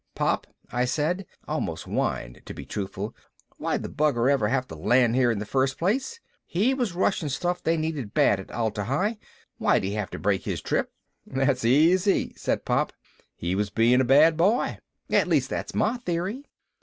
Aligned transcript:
"Pop," 0.15 0.47
I 0.71 0.85
said 0.85 1.27
almost 1.47 1.83
whined, 1.83 2.41
to 2.47 2.55
be 2.55 2.65
truthful, 2.65 3.15
"why'd 3.59 3.83
the 3.83 3.87
bugger 3.87 4.31
ever 4.31 4.47
have 4.47 4.67
to 4.69 4.75
land 4.75 5.13
here 5.13 5.29
in 5.29 5.37
the 5.37 5.45
first 5.45 5.77
place? 5.77 6.19
He 6.47 6.73
was 6.73 6.95
rushing 6.95 7.29
stuff 7.29 7.61
they 7.61 7.77
needed 7.77 8.15
bad 8.15 8.39
at 8.39 8.49
Atla 8.49 8.85
Hi 8.85 9.19
why'd 9.59 9.83
he 9.83 9.91
have 9.91 10.09
to 10.09 10.17
break 10.17 10.41
his 10.45 10.59
trip?" 10.59 10.91
"That's 11.27 11.63
easy," 11.63 12.33
Pop 12.65 12.93
said. 12.93 13.19
"He 13.35 13.53
was 13.53 13.69
being 13.69 14.01
a 14.01 14.03
bad 14.03 14.37
boy. 14.37 14.79
At 15.11 15.27
least 15.27 15.51
that's 15.51 15.75
my 15.75 15.97
theory. 15.97 16.45